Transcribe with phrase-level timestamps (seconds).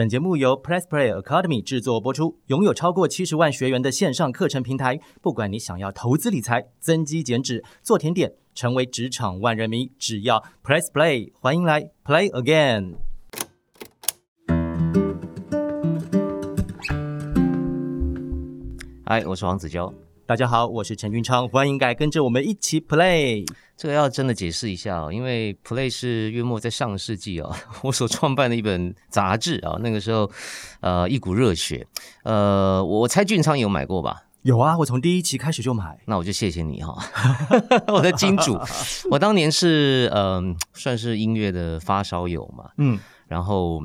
[0.00, 4.98] 本节目由 Press Play Academy 制作播出，拥有超过七十万学员的线上课程平台。
[5.20, 12.94] 不管你想要投资理财、增肌减脂、做甜点、成为职场万人迷，只要 Press Play，欢迎来 Play Again。
[19.04, 19.92] 嗨，我是黄子佼。
[20.30, 23.44] 大家好，我是陈俊昌，欢迎来跟着我们一起 Play。
[23.76, 27.52] 这个要真的解释一下哦，因为 Play 是月末在上个世纪哦，
[27.82, 30.30] 我所创办的一本杂志啊，那个时候
[30.82, 31.84] 呃一股热血，
[32.22, 34.22] 呃，我猜俊昌有买过吧？
[34.42, 35.98] 有啊，我从第一期开始就买。
[36.06, 36.96] 那我就谢谢你哈，
[37.92, 38.56] 我的金主。
[39.10, 43.82] 我当年是嗯，算是音乐的发烧友嘛，嗯，然后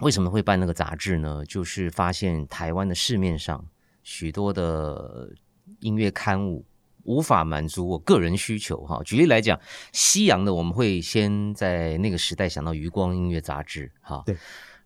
[0.00, 1.42] 为什么会办那个杂志呢？
[1.48, 3.64] 就是发现台湾的市面上
[4.02, 5.30] 许多的。
[5.78, 6.64] 音乐刊物
[7.04, 9.00] 无法满足我个人需求哈。
[9.04, 9.58] 举例来讲，
[9.92, 14.22] 西洋的我们会先在那个时代想到余光音乐杂志哈。
[14.26, 14.36] 对，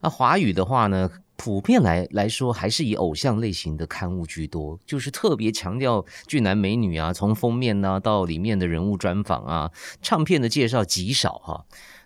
[0.00, 11.64] 那华语的话呢，普遍来来说还是以偶像类型的刊物居多，就是特别强调俊男美女啊，从封面呢到里面的人物专访啊，唱片的介绍极少哈。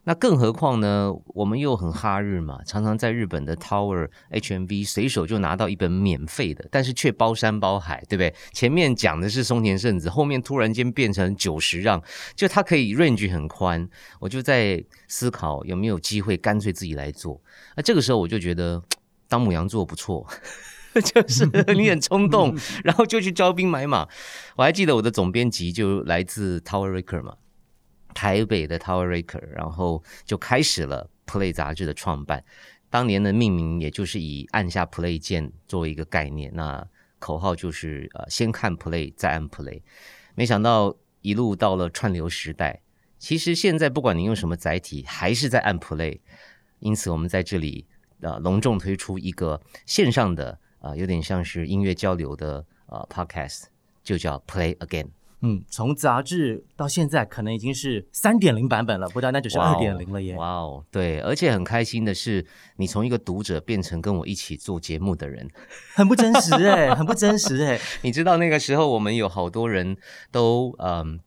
[0.08, 1.12] 那更何况呢？
[1.34, 8.34] 我们又很哈日嘛，常常在日本的 Tower HMV 随手就拿到一本免费的，但是却包山包海，对不对？
[8.54, 12.02] 前面讲的是松田圣子，后面突然间变成九十让，
[12.34, 13.86] 就它可以 range 很宽。
[14.18, 17.38] 我就在思考有没有机会干脆自己来做。
[17.76, 18.82] 那这个时候我就觉得
[19.28, 20.26] 当母羊座不错，
[21.04, 24.08] 就是你很冲动， 然后就去招兵买马。
[24.56, 27.34] 我还记得我的总编辑就来自 Tower Record 嘛。
[28.19, 32.44] 台北的 Tower Record，然后就开始了 Play 杂志的创办。
[32.91, 36.84] 当年的命名也就是以按下 Play 键作为一个概念，那
[37.20, 39.83] 口号就是呃先看 Play 再按 Play。
[40.34, 42.83] 没想到一路到了串流时代，
[43.20, 46.19] 其实现在不管你用什么载体，还是在按 Play。
[46.80, 47.86] 因此我们在这里
[48.20, 53.66] 呃隆重推出一个线上的呃有点像是音乐交流的呃 Podcast，
[54.03, 55.10] 就叫 Play Again。
[55.41, 60.34] 嗯，从杂志到现在，可能已经是三点零版本了，不单单就是二点零了耶！
[60.34, 62.44] 哇哦，对，而且很开心的是，
[62.76, 65.48] 你从一个读者变成跟我一起做节目的人，
[65.94, 67.78] 很不真实哎，很不真实哎！
[68.03, 69.97] 你知道那个时候，我们有好多人
[70.32, 71.21] 都嗯，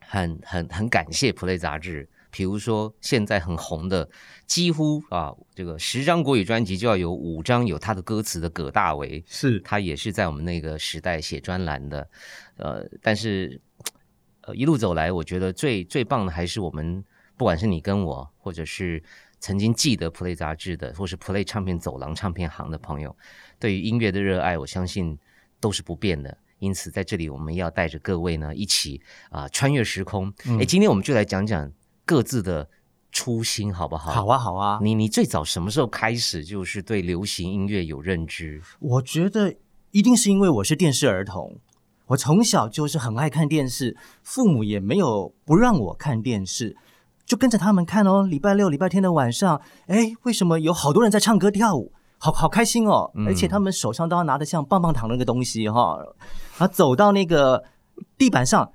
[0.00, 2.08] 很很很感谢 Play 杂志。
[2.32, 4.08] 比如说，现在很红的，
[4.46, 12.08] 几乎啊，这个十张国语专辑就要有五张有他的歌词的葛大为，是他也是在我们那个时代写专栏的，
[12.56, 13.60] 呃，但是
[14.40, 17.04] 呃一路走来，我觉得最最棒的还是我们，
[17.36, 19.02] 不管是你跟我，或者是
[19.38, 23.14] 曾经记得 Play 杂志的，或是 Play 唱片走廊唱片行的朋友，
[23.60, 25.18] 对于音乐的热爱，我相信
[25.60, 26.34] 都是不变的。
[26.60, 30.32] 因此，在这里我们要带着各位呢一起啊穿越时空。
[30.58, 31.70] 哎，今天我们就来讲讲。
[32.04, 32.68] 各自的
[33.10, 34.12] 初心好不好？
[34.12, 34.78] 好啊，好啊。
[34.82, 38.60] 你你最早什么时候开始就是对流行音乐有认知？
[38.80, 39.54] 我觉得
[39.90, 41.58] 一定是因为我是电视儿童，
[42.06, 46.76] 我从小就是很爱看电视，父母也没有不让我看电视，
[47.24, 48.22] 就跟着他们看哦。
[48.22, 51.92] 礼拜六、礼拜天的晚上，哎，为什么有好多人在唱歌跳舞？
[52.18, 53.10] 好好开心哦！
[53.26, 55.98] 而且他们手上都要拿的像棒棒糖那个东西哈，
[56.56, 57.64] 然后走到那个
[58.16, 58.72] 地板上。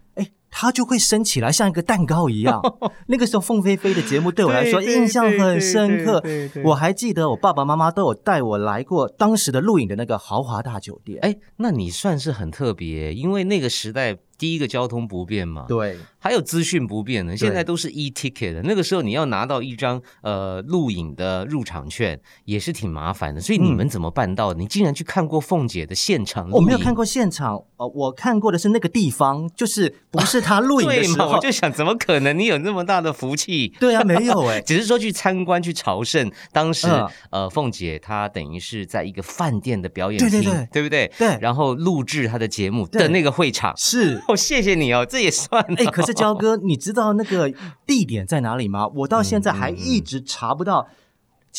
[0.60, 2.60] 它就会升起来，像一个蛋糕一样。
[3.06, 6.24] 那个时候，凤飞飞的节目对我来说印象很深刻。
[6.64, 11.20] 我还记得我爸爸妈妈都有带我来过当时的录影的那个豪华大酒店。
[11.22, 14.18] 哎，那你算是很特别，因为那个时代。
[14.38, 17.36] 第一个交通不便嘛，对，还有资讯不便呢。
[17.36, 23.42] 现在都是 e ticket 的，那个时候你要拿到一张呃录影的入场券也是挺麻烦的。
[23.42, 24.54] 所以你们怎么办到？
[24.54, 26.50] 你竟然去看过凤姐的现场？
[26.52, 31.32] 我没有看过现场，呃，我看过的是那个地方，就是不是她录影的时候。
[31.32, 32.38] 我就想，怎么可能？
[32.38, 33.70] 你有那么大的福气？
[33.80, 36.32] 对啊，没有哎， 只是说去参观去朝圣。
[36.52, 36.88] 当时
[37.32, 41.12] 呃，凤姐她等于是在一个饭店的表演厅，对不对？
[41.18, 44.22] 对，然后录制她的节目的那个会场是。
[44.28, 45.64] 哦，谢谢你哦，这也算。
[45.78, 47.52] 哎，可是焦哥，你知道那个
[47.86, 48.88] 地点在哪里吗？
[48.88, 50.88] 我到现在还一直查不到。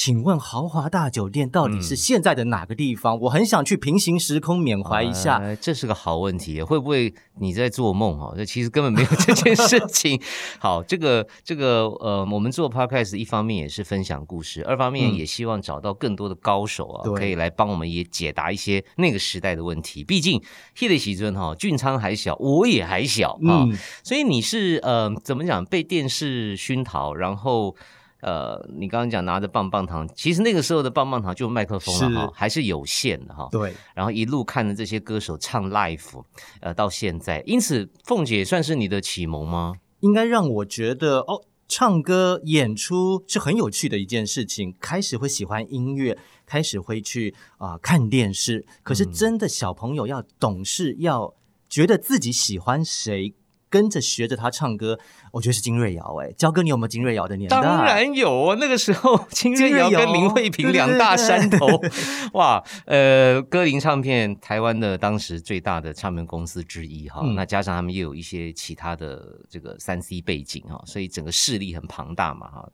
[0.00, 3.18] 请问豪华大酒店到底是现在的哪个地方？
[3.22, 5.42] 我很想去平行时空缅怀一下。
[5.56, 8.32] 这是个好问题，会不会你在做梦哦？
[8.36, 10.22] 这其实根本没有这件事情。
[10.60, 20.04] 好，这个这个呃，我们做 podcast 一方面也是分享故事，二方面也希望找到更多的高手啊，可以来帮我们也解答一些那个时代的问题。
[20.04, 20.40] 毕竟
[20.76, 23.66] He 的喜尊哈，俊昌还小，我也还小啊，
[24.04, 27.74] 所以你是呃，怎么讲被电视熏陶，然后。
[28.20, 33.48] 呃，你刚刚讲拿着棒棒糖，其实那个时候的棒棒糖就麦克风了哈，还是有限的哈。
[33.50, 36.24] 对，然后一路看着这些歌手唱 live，
[36.60, 39.74] 呃，到现在，因此凤姐算是你的启蒙吗？
[40.00, 48.66] 应该让我觉得哦，唱歌演出是很有趣的一件事情，开始会喜欢音乐，开始会去啊、看电视。
[48.82, 51.34] 可是真的小朋友要懂事，要
[51.68, 53.34] 觉得自己喜欢谁。
[53.70, 54.98] 跟着学着他唱歌，
[55.32, 57.60] 我觉得是金瑞瑶哎，焦哥，你有没有金瑞瑶的年代？
[57.60, 61.66] 当然有啊，那个时候金瑞瑶跟林慧萍两大山头，
[62.34, 72.68] 哇，呃，歌林唱片台湾的当时最大的唱片公司之一哈，嗯那加上他们又有一些其他的这个三 C 背景哈，所以整个势力很庞大嘛哈。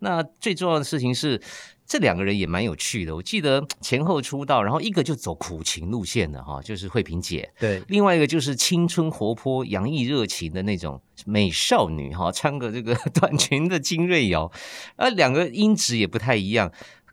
[0.00, 1.40] 那最重要的事情是。
[1.90, 14.52] 这两个人也蛮有趣的，我记得前后出道，然后一个就走苦情路线的哈，就是慧萍姐，对，另外一个就是青春活泼、洋溢热情的那种美少女哈，穿个这个 短裙的金瑞瑶，
[14.94, 16.70] 而，两个音质也不太一样。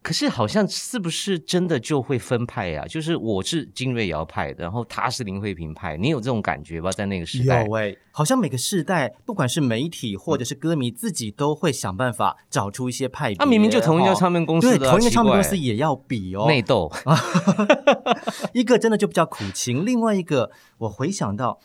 [0.08, 6.90] 可是好像是不是真的就会分派呀、就是我是金瑞瑶派，然后他是林慧萍派，你有这种感觉吧？
[6.94, 13.36] 在那个时代，有哎、好像每个世代，不管是媒体或者是歌迷，自己都会想办法找出一些派别。
[13.36, 16.48] 啊，明明就同一家唱片片公司对，同一个唱片公司也要比哦。
[16.48, 16.90] 内斗，
[18.56, 21.60] 一个真的就比较苦情，另外一个我回想到，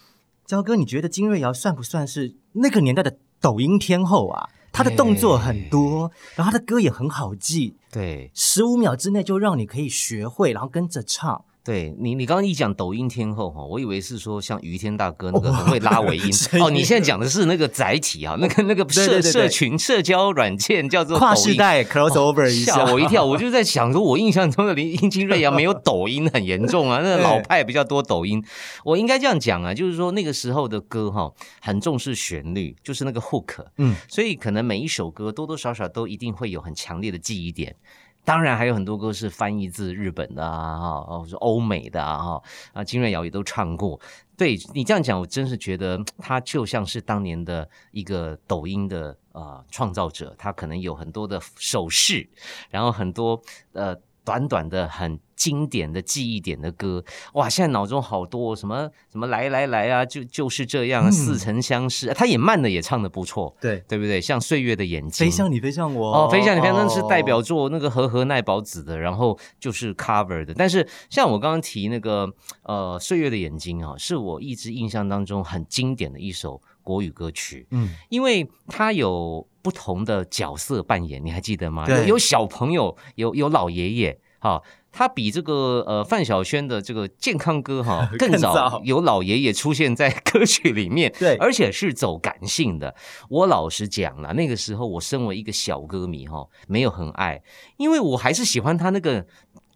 [0.44, 4.49] 焦哥，你觉得金瑞瑶算不算是那个年代的抖音天后啊？
[4.73, 11.44] 她的动作很多，然后她的歌也很好记，对十五秒之内就让你可以学会，然后跟着唱。
[11.64, 16.25] 对，你你刚刚一讲抖音天后哈，我以为是说像于天大哥那个很会拉尾音
[16.61, 21.37] 哦，你现在讲的是那个载体啊，那个那个社社群社交软件叫做跨。
[21.43, 23.25] 世代 crossover 一下，吓我一跳！
[23.25, 28.43] 我就在想说，我印象中的林林金瑞阳没有 抖音很严重啊，那对老派比较多抖音。
[28.85, 37.76] 我应该这样讲啊，就是说那个时候的歌哈，很重视旋律，就是那个 hook，嗯，所以可能每一首歌多多少少都一定会有很强烈的记忆点。
[38.25, 42.43] 当然还有很多歌是翻译自日本的啊，哈，或者欧美的啊，哈，
[42.73, 44.01] 啊，金瑞瑶也都唱过。
[44.37, 52.29] 对你这样讲，我真是觉得他就像是当年的一个抖音的呃创造者，他可能有很多的手势，
[52.71, 53.41] 然后很多
[53.73, 57.05] 呃短短的很经典的记忆点的歌，
[57.35, 57.49] 哇！
[57.49, 62.15] 现在脑中好多什么什么来来来啊，就就是这样，嗯似曾相识。
[62.15, 64.21] 他也慢的也唱的不错，对，对不对？
[64.21, 70.55] 像《岁月的眼睛》，飞向你，飞向我，哦，飞向你，飞向那是代表哦作那个和和奈保子的，然后就是 cover 的。
[70.55, 72.33] 但是像我刚刚提那个
[72.63, 81.87] 呃《岁月的眼睛》啊，是我一直印象当中很经典的一首国语歌曲，嗯，因为它有不同的角色扮演，你还记得吗？
[81.88, 84.61] 有有小朋友，有有老爷爷，哈、
[84.91, 92.94] 他比这个呃范晓萱的这个健康歌哈 更更早早有老爷爷出现在歌曲里面，对而且是走感性的。
[93.29, 97.43] 我老实讲了，那个时候我身为一个小歌迷哈，没有很爱，
[97.76, 99.26] 因为我还是喜欢他那个。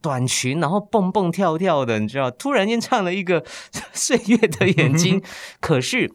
[0.02, 3.42] 短裙，然后蹦蹦跳跳的，你知道，突然间唱了一个
[3.92, 5.20] 《岁月的眼睛》，
[5.58, 6.12] 可是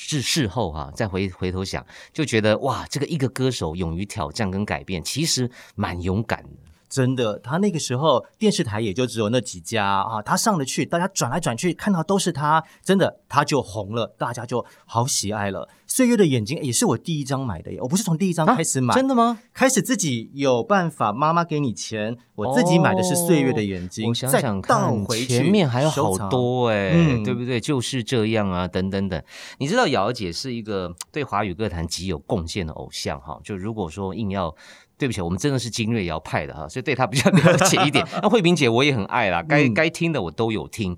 [0.00, 6.67] 是事后哈、再回回头想，就觉得哇，这个一个歌手勇于挑战跟改变，其实蛮勇敢的。
[6.88, 15.68] 真的，他那个时候电视台也就只有那几家啊，他上得去，大家转来转去看到都是他，真的他就红了，大家就好喜爱了。
[15.86, 19.38] 岁月的眼睛也是我第一张买的耶，我不是从第一张开始买，啊真的吗？
[19.54, 26.28] 开始自己有办法，妈妈给你钱，我自己买的是岁月的眼睛，哦我想想看，前面还有好。
[26.28, 27.58] 多哎、嗯对不对？
[27.58, 29.22] 就是这样啊，等等等。
[29.58, 33.38] 你知道瑶姐是一个对华语歌坛极有贡献的偶像哈。
[33.42, 34.54] 就如果说硬要。
[34.98, 38.04] 对不起，我们真的是金瑞瑶派的哈，所以对他比较了解一点。
[38.20, 40.96] 那慧萍姐我也很爱啦，该嗯该听的我都有听。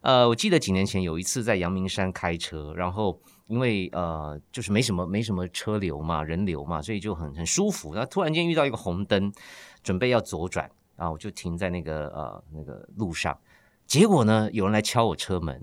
[0.00, 7.92] 呃，我记得几年前有一次在阳明山开车，然后因为呃就是没什么没什么车流嘛，人流嘛，所以就很很舒服。
[7.92, 9.30] 然后突然间遇到一个红灯，
[9.82, 13.38] 准备要左转，然后我就停在那个呃那个路上，
[13.86, 15.62] 结果呢有人来敲我车门。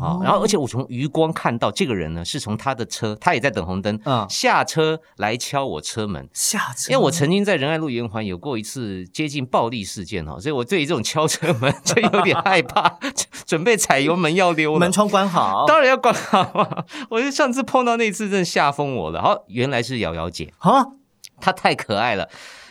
[0.00, 6.28] 啊、哦然后而且我从余光看到这个人呢，是从他的车，他也在等红灯，嗯下车来敲我车门。
[6.32, 12.98] 下车，因为我曾经在仁爱路圆环有过一次接近暴力事件哈，所以我对于这种敲车门就有点害怕，
[13.46, 14.92] 准备踩油门要溜了门。
[14.92, 16.84] 窗关好，当然要关好啊！
[17.10, 19.22] 我就上次碰到那次，真的吓疯我了。
[19.22, 20.86] 好，原来是瑶瑶姐，啊，
[21.40, 22.28] 她太可爱了。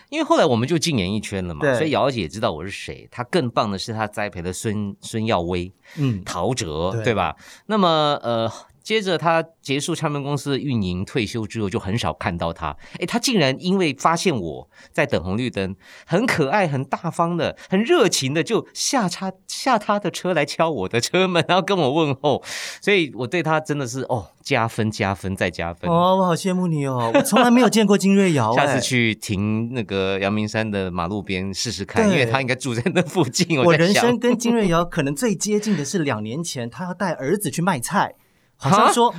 [0.09, 3.07] 因为后来我们就进演艺圈了嘛，所以瑶瑶姐也知道我是谁。
[3.11, 7.35] 她更棒的是，她栽培了孙孙耀威、嗯，陶喆，对对吧？
[7.65, 8.51] 那么呃，
[8.87, 15.75] 接着他结束唱片公司的运营，退休之后就很少看到他，哎，他竟然因为发现我在等红绿灯，
[16.05, 22.41] 很可爱、很大方的、很热情的，就下他下他的车来敲我的车门，然后跟我问候。
[22.81, 25.91] 所以我对他真的是哦加分、加分再加分。
[25.91, 33.61] 哦，我好羡慕你哦，我从来没有见过金瑞瑶， 下哎次去停那个阳明山的马路边试试看，因对为他应该住在那附近。
[33.61, 38.15] 我人生跟金瑞瑶可能最接近的是两年前，他要带儿子去卖菜，
[38.57, 39.13] 好像说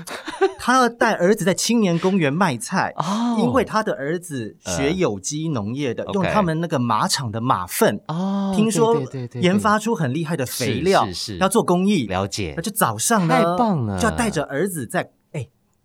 [0.58, 3.36] 他要带儿子在青年公园卖菜，哦。
[3.38, 9.00] 因为他的儿子学有机农业的，呃用他们那个马场的马粪，哦听说
[9.34, 11.06] 研发出很厉害的肥料，
[11.38, 12.06] 要做公益。
[12.06, 12.54] 了解。
[12.56, 13.98] 那就早上呢，太棒了。
[13.98, 15.08] 就要带着儿子在哎。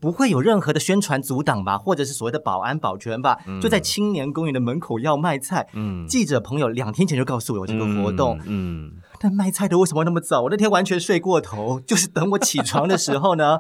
[0.04, 3.38] 不会有任何的宣传阻挡吧，或者是所谓的保安保全吧？
[3.62, 5.66] 就在青年公园的门口要卖菜。
[5.72, 10.42] 嗯记者朋友两天前就告诉我有这个活动，嗯，嗯但卖菜的为什么那么早？
[10.42, 13.60] 我那天完全睡过头，就是等我起床的时候呢，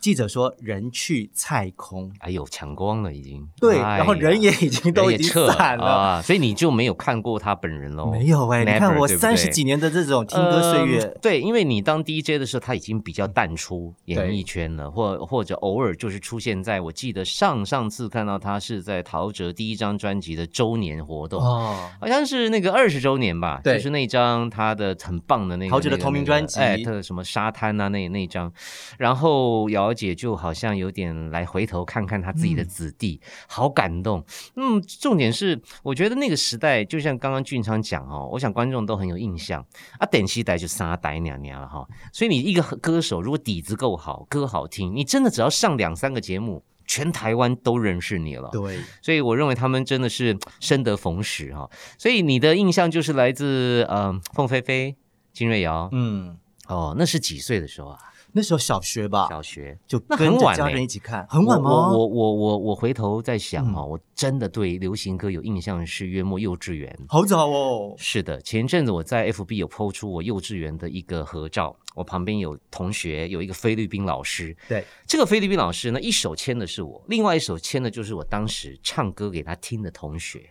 [0.00, 3.46] 记者说人去菜空，哎呦，抢光了已经。
[3.60, 5.84] 对，哎然后人也已经都已经撤散了。
[5.84, 8.10] 啊，所以你就没有看过他本人喽？
[8.10, 21.42] 没有哎、你 Never，看我三十几年的这种听歌岁月，嗯对，因为你当 DJ 的时候，他已经比较淡出演艺圈了，或或者偶尔就是出现在我记得上上次看到他是在陶喆第一张专辑的周年活动。
[21.42, 23.74] 哦，好像是那个二十周年吧，对。
[23.76, 26.58] 就是那张他的很棒的那个陶喆的同名专辑。
[26.58, 28.52] 那个哎，他的什么沙滩啊那那张，
[28.98, 34.24] 然后瑶姐就好像有点来回头看看她自己的子弟，好感动。
[34.54, 39.64] 嗯，重点是我觉得那个时代，就像刚刚俊昌讲哦，我想观众都很有印象
[39.98, 46.64] 啊，等西代就沙呆娘娘了哈，所以你一个歌手如果底子够好，歌好听，你真的只要上两三个节目。
[46.86, 51.70] 全台湾都认识你了，对，所以我认为他们真的是生得逢时哈。
[51.96, 54.96] 所以你的印象就是来自呃凤飞飞、
[55.32, 56.36] 金瑞瑶嗯，
[56.70, 57.98] 哦，那是几岁的时候啊？
[58.32, 59.76] 那时候小学吧，小学。
[59.88, 61.68] 就跟着家很晚欸人一起看，很晚吗？
[61.68, 66.96] 我我我我我回头在想啊哦，我真的对流行歌有印象是约莫幼稚园。
[67.08, 74.56] 好早哦，是的，前阵子我在 FB 有 PO 出我幼稚园的一个合照，我旁边有同学，有一个菲律宾老师。
[74.68, 80.50] 对，这个菲律宾老师呢，一手牵的是我，另外一手牵的就是我当时唱歌给他听的同学。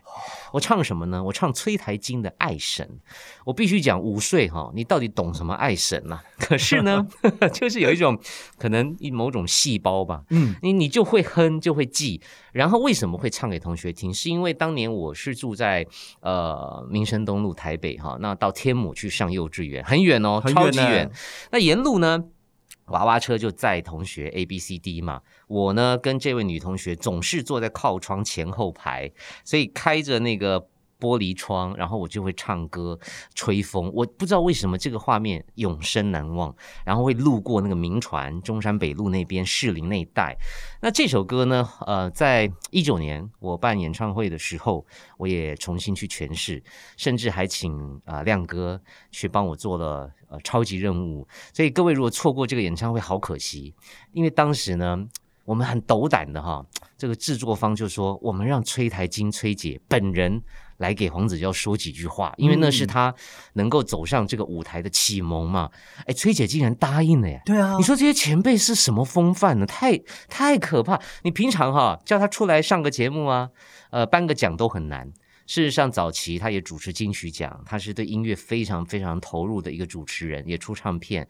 [0.51, 1.23] 我唱什么呢？
[1.23, 2.85] 我唱崔台金的《爱神》。
[3.45, 7.07] 我必须讲，五岁哈，你到底懂什么爱神呐、可是呢，
[7.53, 8.19] 就是有一种
[8.57, 12.21] 可能一某种细胞吧，嗯，你你就会哼，就会记。
[12.51, 14.13] 然后为什么会唱给同学听？
[14.13, 15.85] 是因为当年我是住在
[16.21, 21.09] 呃民生东路台北哈，那到天母去上幼稚园，很远哦，超级远。
[21.51, 22.25] 那沿路呢？
[22.85, 29.11] 娃娃车就载同学 A、B、C、D 嘛，我呢跟这位女同学总是坐在靠窗前后排，
[29.43, 30.67] 所以开着那个
[30.99, 32.99] 玻璃窗，然后我就会唱歌、
[33.33, 33.89] 吹风。
[33.93, 36.53] 我不知道为什么这个画面永生难忘，
[36.83, 40.35] 然后会路过那个民船中山北路那边士林那一带。
[40.81, 44.85] 那这首歌呢，呃，在一九年我办演唱会的时候，
[45.17, 46.61] 我也重新去诠释，
[46.97, 51.27] 甚至还请啊、亮哥去帮我做了呃超级任务。
[51.53, 53.73] 所以各位如果错过这个演唱会，好可惜，
[54.11, 55.07] 因为当时呢。
[55.45, 56.63] 我们很斗胆的哈，
[56.95, 60.39] 这个制作方就说，我们让崔台金崔姐本人
[60.79, 63.13] 来给黄子佼说几句话，因为那是他
[63.53, 65.69] 能够走上这个舞台的启蒙嘛。
[66.05, 67.41] 哎，崔姐竟然答应了耶！
[67.45, 69.65] 对啊，你说这些前辈是什么风范呢？
[69.65, 70.99] 太太可怕！
[71.23, 73.49] 你平常哈叫他出来上个节目啊，
[73.91, 75.11] 呃，颁个奖都很难。
[75.45, 81.27] 事实上，早期他也主持金曲奖，他是对音乐非常非常投入的一个主持人，也出唱片。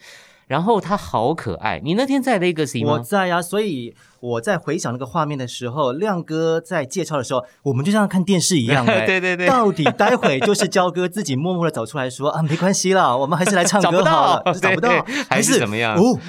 [0.49, 1.79] 然后他好可爱。
[1.83, 2.93] 你那天在 Legacy 吗？
[2.93, 16.19] 我在呀、所以我在回想那个画面的时候，亮哥在介绍的时候，我们就像看电视一样、的 对对对到底待会就是焦哥自己默默的走出来说啊，没关系啦，我们还是来唱歌好了，到 找不到，还是怎么样哦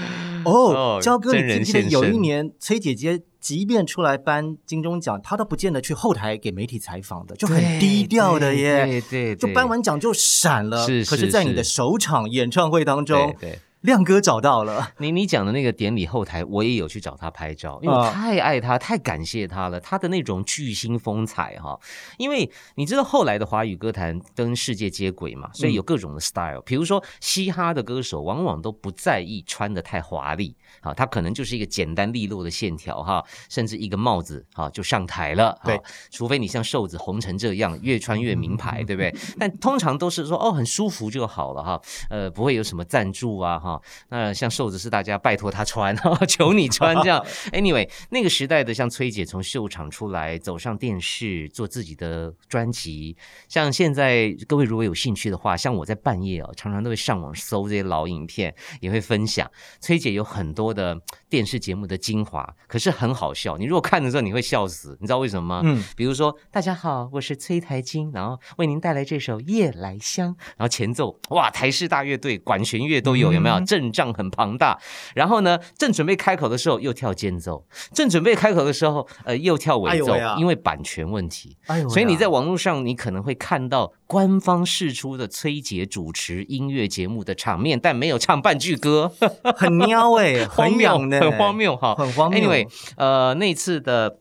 [0.45, 8.85] 哦哦，焦哥，你记不记得有一年崔姐姐即便出来颁金钟奖，她都不见得去后台给媒体采访的，就很低调的耶。
[8.85, 13.59] 对对，就颁完奖就闪了，是是可是，在你的首场演唱会当中对，对。
[13.81, 21.79] 亮哥找到了，你你讲的那个典礼后台，我也有去找他拍照，因为太爱他，太感谢他了，他的那种巨星风采哈。
[22.19, 26.61] 因为你知道后来的华语歌坛跟世界接轨嘛，所以有各种的 style。
[26.67, 35.59] 比如说嘻哈的歌手，往往都不在意穿的太华丽，啊，他可能就是一个简单利落的线条哈，甚至一个帽子啊就上台了。
[35.65, 39.15] 对哈，除非你像瘦子红成这样，越穿越名牌，对不对？
[39.39, 43.70] 但通常都是说哦很舒服就好了哈，呃不会有什么赞助啊哈。
[44.09, 45.95] 那像瘦子是大家拜托他穿，
[46.27, 47.23] 求你穿这样。
[47.53, 53.17] Anyway，那个时代的像崔姐从秀场出来，走上电视，做自己的专辑。
[53.49, 59.51] 像现在各位如果有兴趣的话，像我在半夜哦，常常都会上网搜这些老影片，也会分享。
[59.81, 60.97] 崔姐有很多的
[61.31, 63.57] 电视节目的精华，可是很好笑。
[63.57, 65.63] 你如果看的时候，你会笑死，你知道为什么吗？
[65.65, 73.55] 嗯，比如说，大家好，我是崔台金，然后为您带来这首《夜来香》，然后前奏哇，台式大乐队、管弦乐都有，有没有？
[73.55, 74.77] 嗯阵仗很庞大。
[75.15, 81.57] 然后呢，正准备开口的时候又跳间奏，正准备开口的时候，呃，又跳尾奏，因为版权问题。
[81.67, 89.13] 哎呦所以你在网络上，你可能会看到官方释出的崔杰主持音乐节目的场面，但没有唱半句歌，
[89.55, 91.95] 很喵 哎、荒谬，很痒呢，很荒谬哈。
[91.95, 92.41] 很荒谬。
[92.41, 94.19] Anyway，呃，那次的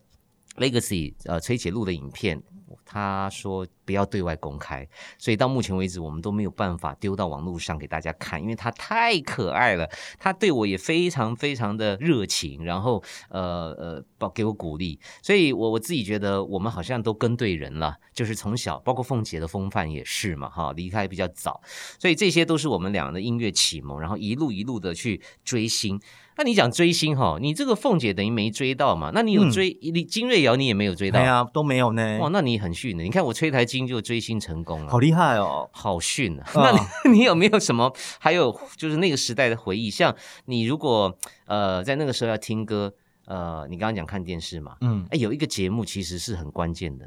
[0.58, 2.44] Legacy 呃崔姐录的影片，
[2.92, 4.88] 他说不要对外公开，
[5.20, 21.62] 所以到目前为止我们都没有办法丢到网络上给大家看，因为他太可爱了，他对我也非常非常的热情，然后呃呃给我鼓励，所以我我自己觉得我们好像都跟对人了，就是从小包括凤姐的风范也是嘛哈，离开比较早，
[22.00, 26.02] 所以这些都是我们俩的音乐启蒙，然后一路一路的去追星。
[26.40, 29.12] 那你讲追星哈，你这个凤姐等于没追到嘛？
[29.14, 33.04] 那你有嗯追你金瑞瑶，你也没有追到对啊，都没有呢，哇，那你很逊的。
[33.04, 35.70] 你看我吹台金就追星成功了，好厉害哦。
[35.74, 36.44] 好逊啊！
[36.54, 37.94] 啊 那你你有没有什么？
[38.20, 40.16] 还有就是那个时代的回忆，像
[40.46, 41.14] 你如果
[41.46, 42.94] 呃在那个时候要听歌，
[43.26, 47.06] 呃，你刚刚讲看电视嘛，嗯哎，有一个节目其实是很关键的，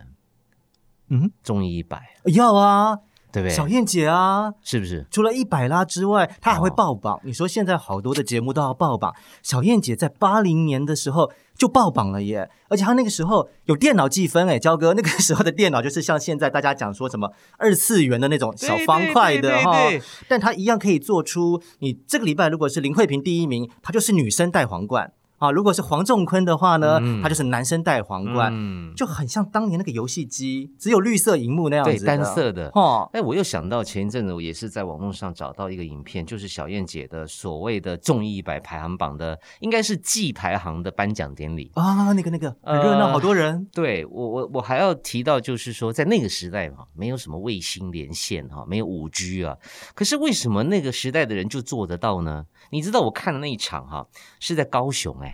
[1.08, 2.98] 嗯，综艺一百，要啊，
[3.32, 3.54] 对不对？
[3.54, 5.06] 小燕姐啊，是不是？
[5.10, 7.18] 除了一百拉之外，她还会哦爆榜。
[7.24, 12.50] 你说现在好多的节目都要爆榜，小燕姐在八零年的时候就爆榜了耶！
[12.68, 19.88] 而且她那个时候有电脑计分哎，焦哥，那个时候的电脑就是像现在大家讲说什么二次元的那种小方块的哈
[20.28, 25.12] 但她一样可以做出你这个礼拜如果是林慧萍第一名，她就是女生戴皇冠
[25.42, 28.52] 啊；如果是黄仲坤的话呢，嗯他就是男生戴皇冠。
[28.54, 32.70] 嗯，就很像当年那个游戏机，只有绿色荧幕那样对子的，单色的。
[32.74, 41.72] 哦，哎，我又想到前一阵子我也是在网络上找到一个影片，就是小燕姐的所谓的综艺一百排行榜的，应该是季排行的颁奖典礼。
[41.74, 43.66] 啊，那个那个很热闹，呃好多人。
[43.72, 49.56] 对我我我还要提到，就是说在那个时代嘛，没有什么卫星连线哈，没有五 G 啊。
[49.94, 52.44] 可是为什么那个时代的人就做得到呢？
[52.70, 54.06] 你知道我看的那一场哈，
[54.38, 55.31] 是在高雄哎、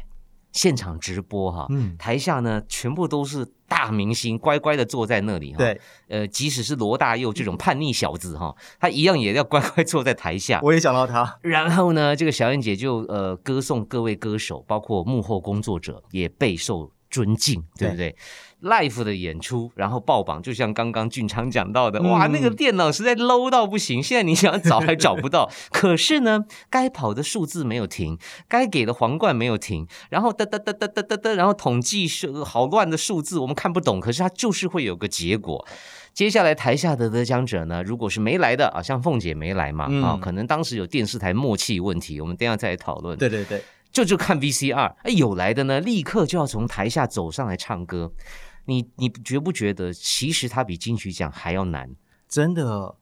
[0.52, 5.58] 现场直播哈，嗯台下呢全部都是大明星，乖乖的坐在那里哈。
[5.58, 10.58] 对，呃，即使是罗大佑这种叛逆小子哈，他一样也要乖乖坐在台下。
[10.62, 11.38] 我也想到他。
[11.42, 18.14] 然后呢，这个小燕姐就呃歌颂各位歌手，包括幕后工作者也备受尊敬，对不对
[18.60, 25.48] l i f e 的演出，然后爆榜，就像刚刚俊昌讲到的，哇，嗯那个电脑实在 low 到不行，现在你想找还找不到。
[25.70, 35.64] 可是呢，该跑的数字没有停，该给的皇冠没有停，然后哒哒哒哒哒哒哒，然后统计是好乱的数字，我们看不懂，可是它就是会有个结果。
[36.12, 43.16] 接下来台下的得奖者呢，如果是没来的啊，像凤姐没来嘛，嗯啊，可能当时有电视台默契问题，我们等一下再来讨论。
[43.16, 43.62] 对对对，
[43.98, 48.12] 就就看 VCR，哎，有来的呢，立刻就要从台下走上来唱歌。
[48.66, 51.90] 你你觉不觉得，其实他比金曲奖还要难？
[52.28, 52.94] 真的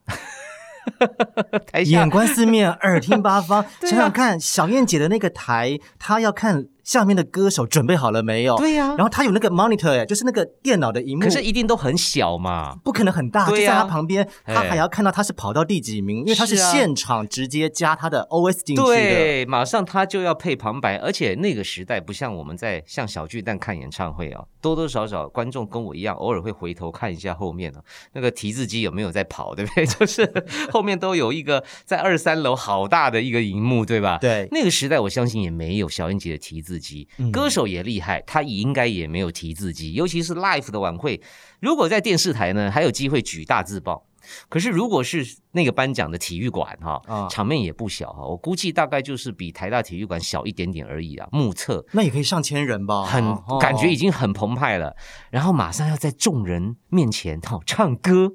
[1.70, 3.61] 台下眼观四面，耳听八方。
[3.62, 8.57] 啊想想看，小燕姐的那个台，她要看下面的歌手准备好了没有？
[8.57, 11.25] 对呀、然后他有那个 monitor，哎，就是那个电脑的荧幕。
[11.25, 12.77] 可是一定都很小嘛。
[12.85, 18.87] 不可能很大，就在他旁边，他还要看到他是跑到第几名，因为他是现场直接加他的 OS 进去的。
[18.87, 29.85] 对，马上他就要配旁白，而且那个时代不像我们在像小巨蛋看演唱会啊，多多少少观众跟我一样，偶尔会回头看一下后面啊，那个提字机有没有在跑，对不对？
[29.90, 30.33] 就是
[30.70, 34.18] 后面都有一个在二三楼好大的一个荧幕，对吧？
[34.20, 41.20] 对那个时代我相信也没有小燕姐的提字机，嗯歌手也厉害，他应该也没有提字机，尤其是 live 的晚会，
[41.60, 44.06] 如果在电视台呢，还有机会举大字报。
[44.48, 51.28] 可是如果是那个颁奖的体育馆哈、啊场面也不小哈，我估计大概就是比台大体育馆小一点点而已啊。
[51.32, 53.04] 目测那也可以上千人吧？
[53.04, 54.94] 很、哦感觉已经很澎湃了，
[55.30, 58.32] 然后马上要在众人面前哈、唱歌，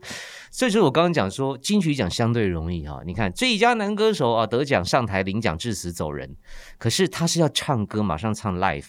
[0.51, 6.35] 所以说我刚刚讲说金曲奖相对容易哈、你看最佳男歌手啊得奖上台领奖致辞走人，
[6.77, 8.85] 可是他是要唱歌，马上唱 live，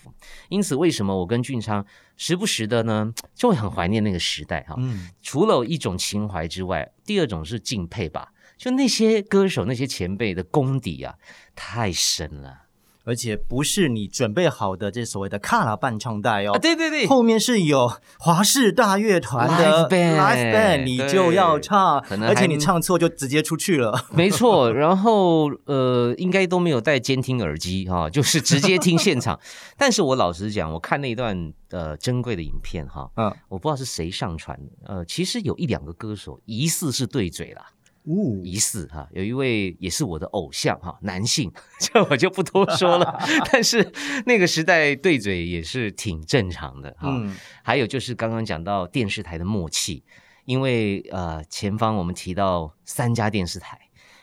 [0.49, 1.85] 因此为什么我跟俊昌
[2.17, 8.33] 时不时的呢就会很怀念那个时代哈、嗯，除了一种情怀之外，第二种是敬佩吧。
[8.57, 11.17] 就那些歌手、那些前辈的功底啊，
[11.57, 12.62] 太深了
[13.05, 24.07] 而且不是你准备好的这所谓的卡拉伴唱带哦啊！，对对对，后面是有华氏大乐团的 Live band，live band，你就要唱而且你唱错就直接出去了。
[24.15, 24.73] 没错。
[24.73, 29.39] 然后呃，应该都没有带监听耳机哈、就是直接听现场。
[29.77, 37.67] 但是我老实讲，我看那一段呃珍贵的影片哈、嗯，我不知道是谁上传的，呃，其实有一两个歌手疑似是对嘴啦。
[38.05, 43.19] 呜，疑似哈，有一位也是我的偶像哈，男性， 这我就不多说了。
[43.53, 43.93] 但是
[44.27, 47.09] 那个时代对嘴也是挺正常的哈。
[47.09, 50.03] 嗯，还有就是刚刚讲到电视台的默契，
[50.45, 53.79] 因为呃前方我们提到三家电视台，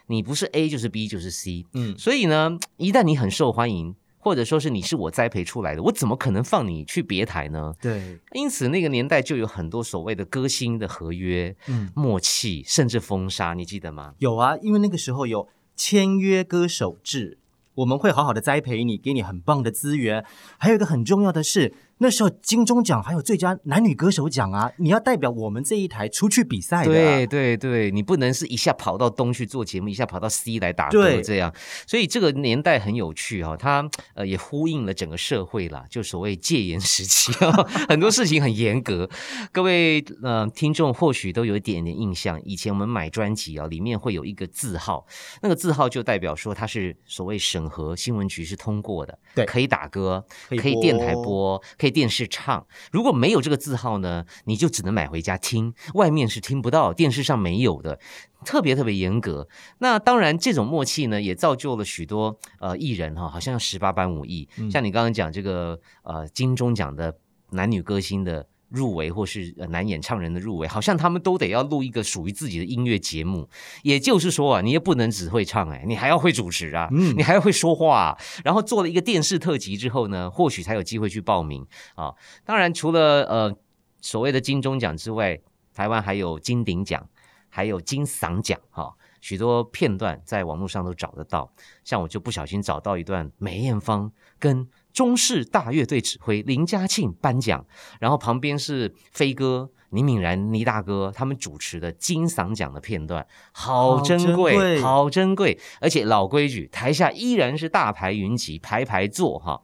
[0.07, 3.95] 你不是 A 就是 B 就是 C，嗯所以呢，一旦你很受欢迎。
[4.29, 7.73] 或或者说是你是我栽培出来的，我怎么可能放你去别台呢？
[7.81, 14.13] 对，因此那个年代就有很多所谓的歌星的合约、嗯，默契，甚至封杀，你记得吗？
[14.19, 17.39] 有啊，因为那个时候有签约歌手制，
[17.73, 20.23] 我们会好好的栽培你，给你很棒的资源。
[20.59, 27.25] 还有一个很重要的是，那时候金钟奖还有最佳男女歌手奖啊，你要代表我们这一台出去比赛的、对啊。
[27.27, 31.53] 对对，你不能是一下跑到东去做节目，一下跑到西来打歌这样。
[31.85, 37.51] 所以这个年代很有趣哈、哦，它呃也呼应了整个社会啦，就所谓戒严时期啊、
[37.89, 39.09] 很多事情很严格。
[39.51, 45.05] 各位呃听众或许都有一点点印象，以前我们买专辑啊，里面会有一个字号，
[45.41, 52.65] 那个字号就代表说它是所谓审核新闻局是通过的，对可以打歌，可以电台播播，可以电视唱。
[52.91, 57.99] 如果没有这个字号呢，你就只能买回家听，外面是听不到，电视上没有的。
[58.45, 59.49] 特别特别严格，
[59.79, 64.47] 那当然这种默契呢，也造就了许多呃艺人哈、好像十八般武艺。
[64.57, 67.13] 嗯像你刚刚讲这个呃金钟奖的
[67.49, 73.49] 男女歌星的入围，或是呃男演唱人的入围，好像他们都得要录一个属于自己的音乐节目。
[73.83, 78.17] 也就是说啊，你也不能只会唱哎，你还要会主持啊，嗯你还要会说话、啊。
[78.43, 82.13] 然后做了一个电视特辑之后呢，或许才有机会去报名啊。
[82.45, 83.55] 当然，除了呃
[84.01, 85.39] 所谓的金钟奖之外，
[85.73, 87.07] 台湾还有金鼎奖。
[87.51, 91.51] 还有金嗓奖哈、许多片段在网络上都找得到。
[91.83, 97.65] 像我就不小心找到一段梅艳芳跟中式大乐队指挥林嘉庆颁奖，
[97.99, 99.69] 然后旁边是飞哥。
[99.91, 109.59] 倪敏然、倪大哥他们主持的金嗓奖的片段，好好珍贵，珍贵好珍贵，而且老规矩，台下依然是大牌云集，排排坐哈，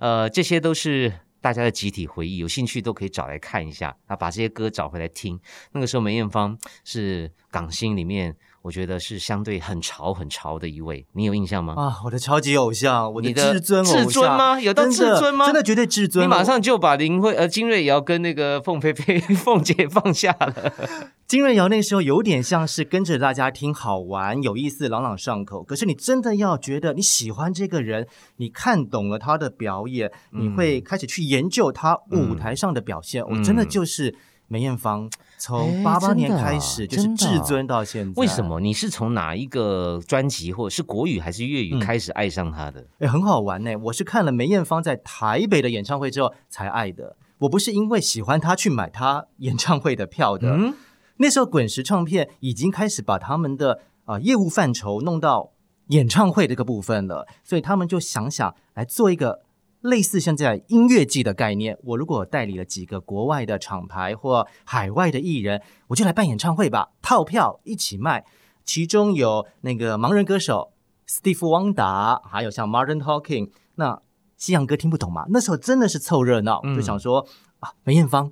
[0.00, 5.38] 呃，这些都是大家的集体回忆，有兴趣都可以找来看一下啊，把这些歌找回来听。
[5.70, 11.74] 那个时候梅艳芳是港星里面，我觉得是相对很潮很潮的一位，你有印象吗？
[11.76, 16.24] 啊，我的超级偶像，我你的至尊偶像，至尊吗有到至尊吗真的绝对至尊。
[16.24, 20.72] 你马上就把林慧呃金瑞瑶跟那个凤飞飞 凤姐放下了，
[21.26, 25.62] 金瑞瑶那时候有点像是跟着大家听好玩、有意思、朗朗上口。
[25.62, 33.22] 可是你真的要觉得你喜欢这个人，你看懂了他的表演，你会开始去研究他舞台上的表现。
[33.24, 34.14] 我、嗯真的就是
[34.48, 38.20] 梅艳芳，从哎八八年开始就是至尊到现在。
[38.20, 38.44] 为什？
[38.44, 38.60] 么？
[38.60, 42.86] 你是从哪一个专辑或者是国语还是粤语嗯开始爱上他的？
[42.98, 43.70] 哎，很好玩呢。
[43.84, 47.16] 我是看了梅艳芳在台北的演唱会之后才爱的。
[47.38, 50.50] 我不是因为喜欢他去买他演唱会的票的。
[50.50, 50.74] 嗯，
[51.18, 55.52] 那时候滚石唱片已经开始把他们的啊、呃业务范畴弄到
[55.88, 59.42] 演唱会这个部分了，所以他们就想想来做一个
[59.80, 61.78] 类似现在音乐季的概念。
[61.84, 68.24] 我如果代理了几个国外的厂牌或海外的艺人，我就来办演唱会吧，套票一起卖。
[68.64, 70.72] 其中有那个盲人歌手
[71.08, 74.02] Steve 汪达，还有像 Martin Talking 那
[74.36, 75.26] 西洋歌听不懂嘛？
[75.30, 77.26] 那时候真的是凑热闹，嗯就想说
[77.60, 78.30] 啊，梅艳芳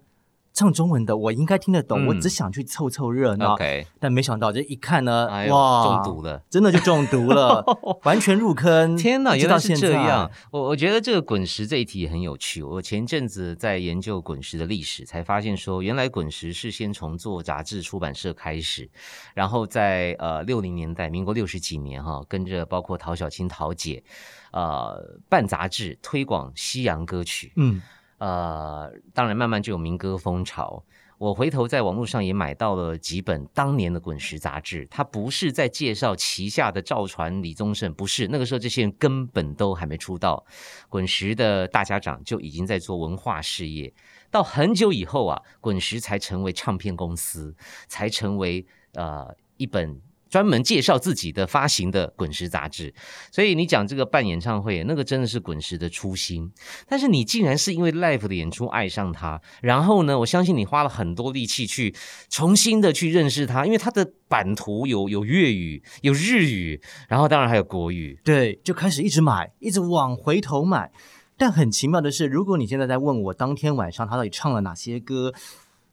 [0.57, 3.53] 唱中文的，我应该听得懂，嗯我只想去凑凑热闹。
[3.53, 6.43] OK，但没想到这一看呢，哎，哇，中毒了。
[6.49, 7.63] 真的就中毒了，
[8.05, 8.97] 完全入坑。
[8.97, 10.31] 天哪，原来是这样。
[10.51, 12.63] 我我觉得这个滚石这一题很有趣。
[12.63, 18.89] 我前阵子在研究滚石的历史，才发现说，原来滚石是先从做杂志出版社开始，
[19.35, 24.03] 然后在呃六零年代，民国六十几年哈，跟着包括陶小青陶姐，
[24.53, 27.53] 呃办杂志推广西洋歌曲。
[27.57, 27.83] 嗯，
[28.19, 30.85] 呃，当然慢慢就有民歌风潮。
[31.19, 40.45] 我回头在网络上也买到了几本当年的滚石杂志，它不是在介绍旗下的赵传、李宗盛，不是那个时候这些人根本都还没出道，
[40.91, 43.91] 滚石的大家长就已经在做文化事业。
[44.31, 47.57] 到很久以后啊，滚石才成为唱片公司，
[47.89, 52.95] 才成为呃一本专门介绍自己的发行的滚石杂志。
[53.31, 56.53] 所以你讲这个办演唱会，那个真的是滚石的初心。
[56.89, 61.95] 但是你竟然是因为 live 的演出爱上他，然后呢，我相信你花了很多力气去
[62.29, 68.19] 重新的去认识他，因为他的版图有有粤语、有日语，然后当然还有国语。
[68.25, 70.91] 对，就开始一直买，一直往回头买。
[71.39, 75.35] 但很奇妙的是，如果你现在在问我当天晚上他到底唱了哪些歌，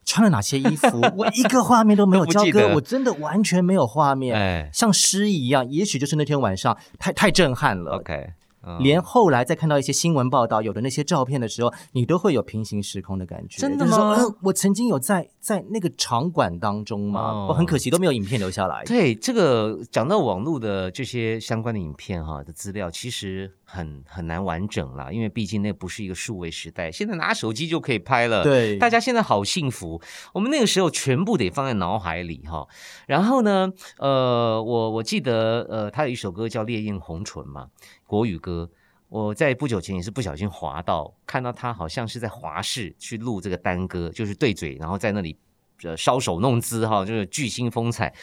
[0.06, 2.26] 穿了哪些衣服， 我一个画面都没有。
[2.26, 5.70] 焦都不记得哥，我真的完全没有画面，哎像诗一样。
[5.70, 7.98] 也许就是那天晚上太太震撼了。
[7.98, 8.32] ，OK，
[8.66, 13.60] 嗯连后来再看到一些新闻报道，有的那些照片的时候，你都会有平行时空的感觉。
[13.60, 18.84] 真的吗呃，我曾经有在在那个场馆当中嘛，哦我很可惜都没有影片留下来。
[18.86, 28.44] 对这个讲到网络的这些相关的影片哈的资料，其实很很难完整啦，因为毕竟那不是一个数位时代，现在拿手机就可以拍了。
[28.44, 30.00] 对大家现在好幸福。
[30.32, 32.68] 我们那个时候全部得放在脑海里哈。
[33.08, 37.70] 然后呢，呃，我我记得呃，他有一首歌叫《烈焰红唇》嘛，
[38.06, 38.70] 国语歌。
[39.10, 45.38] 我在不久前也是不小心滑到，看到他好像是在华视去录这个单歌，就是对嘴，然后在那里
[45.82, 48.14] 呃搔首弄姿哈，就是巨星风采。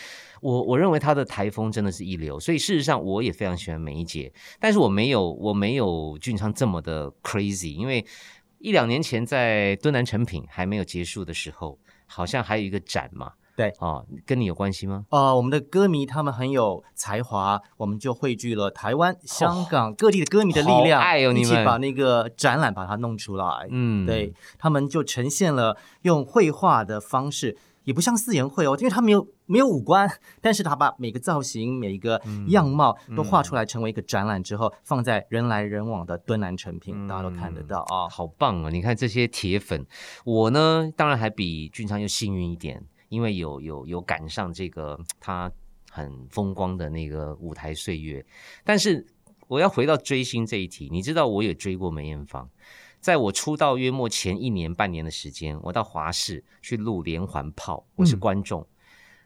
[0.41, 8.05] 我我认为他的台风真的是一流，所以事实上我也非常喜欢梅姐，但是我没有我没有俊昌这么的 crazy，因为
[8.59, 15.05] 一两年前在敦南成品还没有结束的时候，好像还有一个展嘛，对啊，跟你有关系吗？
[15.11, 23.67] 呃，我们的歌迷他们很有才华，我们就汇聚了台湾、香港各地的歌迷的力量，好爱哦你们一起把那个展览把它弄出来。
[23.71, 30.09] 嗯，对他们就呈现了用绘画的方式，也不像四言会哦，因为他没有没有五官，
[30.41, 38.09] 但是他把每个造型、每一个样貌都画出来，成为一个展览之后，放在人来人往的敦南成品，大家都看得到啊。
[38.09, 38.71] 好棒啊！
[38.71, 39.85] 你看这些铁粉，
[40.25, 45.53] 我呢当然还比俊昌又幸运一点，因为有有有赶上这个他
[45.91, 48.25] 很风光的那个舞台岁月。
[48.65, 49.07] 但是
[49.49, 52.49] 我要回到追星这一题，你知道我也追过梅艳芳，
[52.99, 58.67] 在我出道约莫前一年半年的时间，我到华视去录连环炮，我是观众，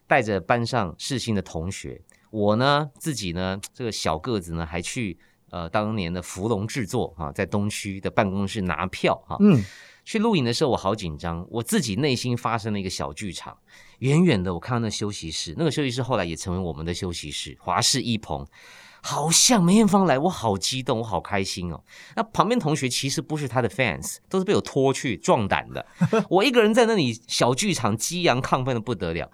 [0.08, 5.16] 带着班上世新的同学，我呢自己呢这个小个子呢还去。
[5.50, 9.62] 呃，当年的芙蓉制作啊，在东区的办公室拿票哈，嗯，
[10.04, 13.56] 去录影的时候我好紧张，我自己内心发生了一个小剧场。
[14.00, 18.46] 远远的我看到那休息室，那个休息室后来也成为我们的休息室，华氏一棚，
[19.02, 21.82] 好像梅艳芳来，我好激动，我好开心哦。
[22.16, 25.86] 那旁边同学其实不是他的 fans，都是被我拖去壮胆的。
[26.28, 29.30] 我一个人在那里小剧场激昂亢奋的不得了。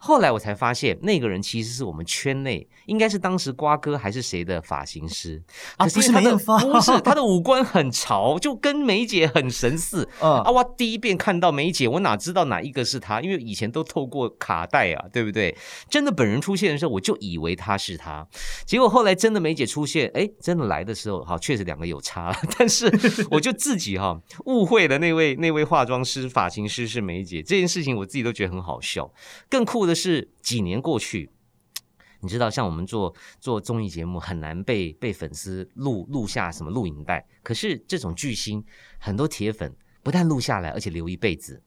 [0.00, 5.42] 后来我才发现，那个人其实是我们圈内，应该是当时瓜哥还是谁的发型师
[5.76, 10.08] 啊，不是梅艳芳，不是他的五官很潮，就跟梅姐很神似。
[10.20, 13.20] 嗯啊，哇第一遍看到梅姐，我哪知道哪一个是她？
[13.20, 15.56] 因为以前都透过卡带啊，对不对？
[15.90, 18.24] 真的本人出现的时候，我就以为她是她。
[18.64, 22.88] 结果后来真的梅姐出现，哎，真的来的时候，好，确实两个有差， 但是
[23.32, 29.10] 我就自己哈误会了那位那位化妆师、发型师是梅姐这件事情，我自己都觉得很好笑。
[29.50, 29.87] 更酷。
[29.88, 31.30] 的是几年过去，
[32.20, 37.26] 你知道，像我们做做综艺节目，很难被被粉丝录录下什么录影带。
[37.42, 38.64] 可是这种巨星，
[39.00, 41.62] 很多铁粉不但录下来，而且留一辈子。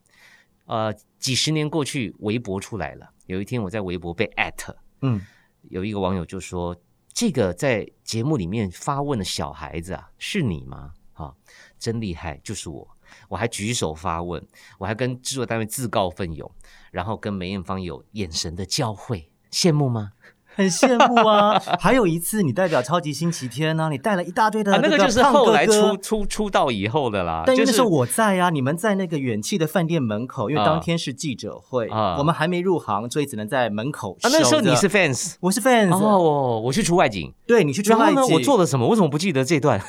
[0.66, 3.12] 呃，几十年过去，微博出来了。
[3.26, 5.20] 有一天，我在微博被艾特，嗯，
[5.64, 6.80] 有一个网友就说
[7.12, 11.36] ：“这个在节目里面发问的小孩子啊，是你吗？”啊，
[11.78, 12.88] 真厉害，就是我。
[13.30, 14.42] 我还举手发问，
[14.78, 16.50] 我还跟制作单位自告奋勇，
[16.92, 20.12] 然后跟梅艳芳有眼神的交汇，羡慕吗？
[20.54, 21.58] 很羡慕啊！
[21.80, 27.44] 还有一次，你代表超级星期天呢，你带了一大堆的那个就是后来出出出道以后的啦。
[27.48, 34.18] 但那时候我在啊，你们在那个远气的饭店门口，因为当天是记者会，啊我们还没入行，所以只能在门口。
[34.24, 38.90] 啊，那时候你是 fans，我是 fans 哦，我去出外景，对你去出外景，我做了什么？
[38.90, 39.82] 我怎么不记得这段？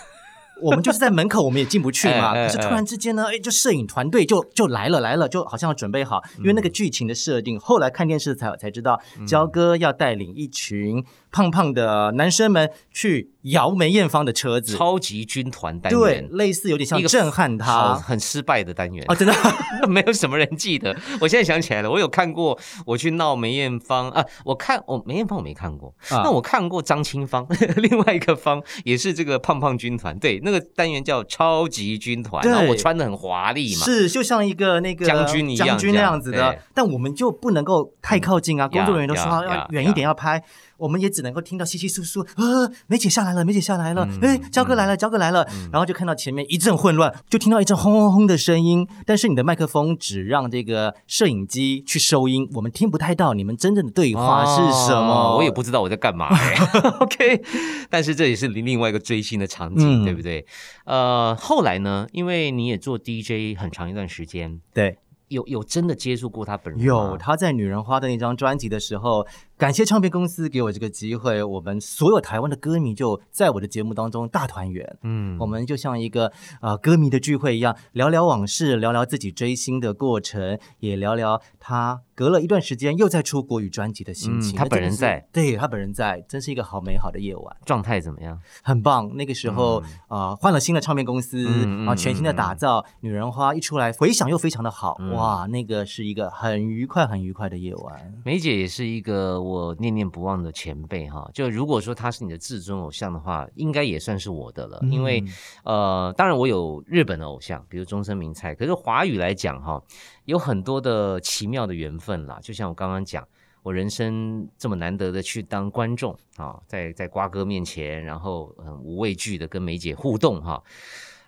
[0.62, 2.32] 我们就是在门口，我们也进不去嘛。
[2.46, 11.04] 可是突然之间呢，哎，就摄影团队就就来了，来了，就好像要准备好，因为那个剧情的设定，后来看电视才才知道，焦哥要带领一群。
[11.34, 19.04] 胖胖的男生们去摇梅艳芳的车子，超级军团单元，对，类似有点像震撼他，很失败的单元。
[19.08, 19.34] 啊，真的？
[19.88, 20.96] 没有什么人记得。
[21.20, 40.40] 我现在想起来了，我有看过，我去闹梅艳芳啊，我看我梅艳芳我没看过，那我看过张清芳， 另外一个芳也是这个胖胖军团，对，那个单元叫超级军团，然后我穿的很华丽嘛，是就像一个那个将军一样，将军那样子的，但我们就不能够太靠近啊，工作人员都说要远一点要拍。
[40.82, 56.28] 我们也只能够听到稀稀疏疏，呃，梅姐下来了，梅姐下来了，哎，焦哥来了，焦哥来了，然后就看到前面一阵混乱，就听到一阵轰轰轰的声音，但是你的麦克风只让这个摄影机去收音，我们听不太到你们真正的对话是什么，我也不知道我在干嘛。
[56.98, 57.40] OK，
[57.88, 60.44] 但是这也是另外一个追星的场景，对不对？
[60.84, 69.24] 呃，后来呢，因为你也做 DJ 很长一段时间，对，有有真的接触过他本人，有他在《女人花》的那张专辑的时候。
[69.62, 74.98] 感谢唱片公司给我这个机会，我们所有台湾的歌迷就在我的节目当中大团圆。
[75.04, 84.58] 嗯，我们就像一个呃歌迷的聚会一样，聊聊往事，聊聊自己追星的过程，也聊聊他隔了一段时间又在出国语专辑的心情。
[84.58, 87.56] 他本人在，对他本人在，真是一个好美好的夜晚。
[87.64, 88.36] 状态怎么样？
[88.64, 89.14] 很棒。
[89.14, 91.46] 那个时候啊，换了新的唱片公司
[91.86, 94.98] 啊，全新的打造，《女人花》一出来，回响又非常的好。
[95.12, 98.12] 哇，那个是一个很愉快、很愉快的夜晚。
[98.24, 99.40] 梅姐也是一个。
[99.51, 104.80] 我念念不忘的前辈哈，就如果说他是你的至尊偶像的话，应该也算是我的了。
[104.90, 105.22] 因为
[105.64, 109.82] 呃，当然我有日本的偶像，比如中森明菜，可是华语来讲哈，
[110.24, 112.38] 有很多的奇妙的缘分啦。
[112.42, 113.26] 就像我刚刚讲，
[113.62, 120.62] 我人生这么难得的去当观众啊，在在瓜哥面前，然后很无畏惧的跟梅姐互动哈，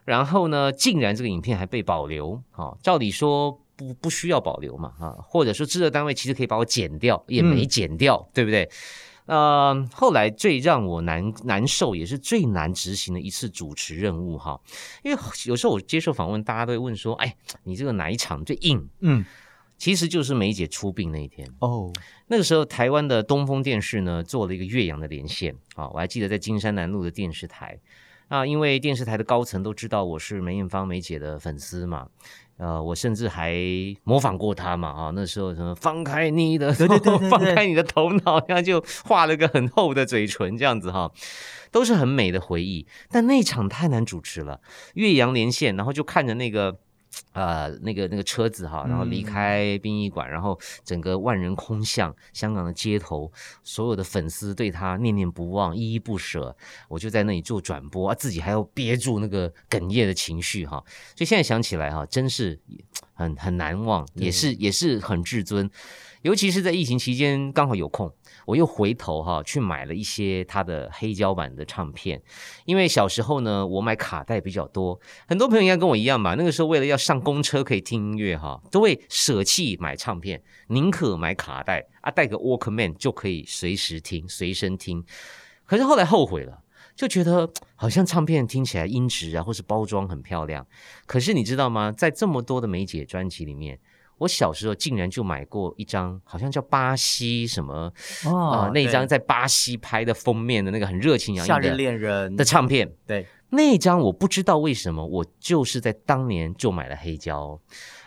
[0.05, 8.69] 然后呢，竟然这个影片还被保留啊，照理说不不需要保留嘛啊，或者说制作单位其实可以把我剪掉，也没剪掉，对不对？
[9.27, 14.61] 呃，后来最让我难难受，也是最难执行的一次主持任务哈，
[15.03, 18.87] 因为有时候我接受访问，大家都会问说，哎，你这个哪一场最硬？
[19.01, 19.25] 嗯，
[19.79, 21.91] 其实就是梅姐出殡那一天哦。
[22.27, 27.81] 那个时候，台湾的东风电视呢做了一个岳阳的连线啊，我还记得在金山南路的电视台
[28.29, 32.09] 啊，因为电视台的高层都知道我是梅艳芳梅姐的粉丝嘛。
[32.57, 33.55] 呃，我甚至还
[34.05, 41.11] 模仿过他嘛啊，那时候什么放开你的，对对 对，放开你的头脑，然后就画了个很厚的嘴唇，这样子哈，
[41.71, 42.87] 都是很美的回忆。
[43.11, 44.61] 但那场太难主持了，
[44.95, 46.79] 岳阳连线，然后就看着那个。
[47.33, 53.31] 呃，那个那个车子哈，然后离开殡仪馆，然后整个万人空巷，香港的街头，
[53.63, 56.57] 所有的粉丝对他念念不忘，依依不舍。
[56.89, 60.83] 我就在那里做转播啊，自己还要憋住那个哽咽的情绪哈。
[61.17, 62.59] 所以现在想起来哈，真是
[63.15, 65.71] 很很难忘，也是也是很至尊。
[66.23, 68.11] 尤其是在疫情期间，刚好有空。
[68.47, 72.21] 我又回头哈去买了一些他的黑胶版的唱片，
[72.65, 74.99] 因为小时候呢，我买卡带比较多。
[75.27, 85.05] 很多朋友应该跟我一样吧，那个时候为了要上公车可以听音乐哈，都会舍弃买唱片，宁可买卡带啊，带个 Walkman 就可以随时听、随身听。
[85.65, 86.59] 可是后来后悔了，
[86.95, 90.67] 就觉得好像唱片听起来音质啊，或是包装很漂亮。
[91.07, 91.91] 可是你知道吗？
[91.91, 93.79] 在这么多的梅姐专辑里面。
[94.19, 97.93] 我小时候竟然就买过一张，好像叫巴西什么
[98.25, 102.91] 啊，那张在巴西拍的封面的那个很热情洋溢的《夏日恋人》的唱片。
[103.07, 107.61] 对，那张我不知道为什么，我就是在当年就买了黑胶，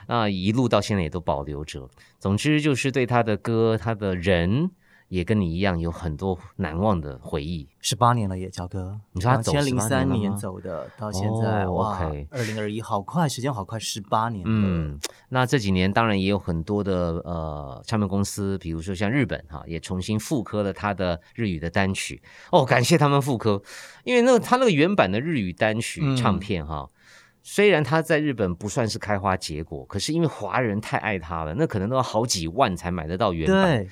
[0.07, 1.89] 啊，一路到现在也都保留着。
[2.19, 4.71] 总之就是对他的歌，他的人。
[5.07, 7.67] 也跟你一样有很多难忘的回忆。
[7.79, 11.97] 十八年了，耶焦哥，你说他走零三年走的，到现在哇，
[12.29, 14.43] 二零二一好快，时间好快，十八年。
[14.45, 22.21] 嗯，那这几年当然也有很多的呃唱片公司，比如说像日本哈，也重新复刻了他的日语的单曲。
[22.51, 23.61] 哦，感谢他们复刻，
[24.03, 26.89] 因为那个他那个原版的日语单曲唱片哈，
[27.41, 33.87] 虽然他在日本不算是开花结果，可是因为华人太爱他了，那可能都要好几万才买得到原版。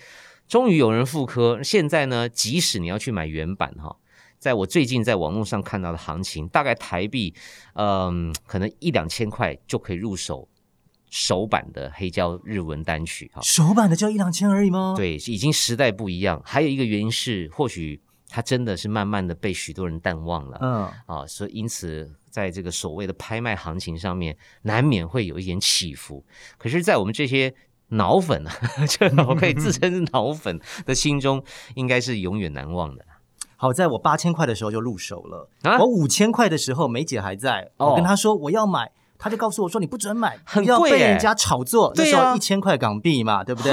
[0.47, 3.97] 终于有人复刻，现在呢，即使你要去买原版哈，
[4.37, 7.33] 在我最近在网络上看到的行情，大概台币，
[7.73, 10.47] 嗯，可能一两千块就可以入手
[11.09, 13.41] 首版的黑胶日文单曲哈。
[13.41, 14.93] 首版的就一两千而已吗？
[14.95, 16.41] 对，已经时代不一样。
[16.45, 26.23] 还有一个原因是，或许它真的是慢慢的被许多人淡忘了，嗯，啊，所以因此在这个所谓的拍卖行情上面，难免会有一点起伏。
[26.57, 27.53] 可是，在我们这些
[27.89, 28.51] 脑粉啊，
[28.89, 31.43] 这我可以自称是脑粉的心中，
[31.75, 33.05] 应该是永远难忘的。
[33.57, 41.91] 好在我八千块的时候就入手了，我五千块的时候梅姐还在，我跟她说我要买，她就告诉我说你不准买，很贵，被人家炒作。
[41.95, 43.71] 那时候一千块港币嘛，对不对？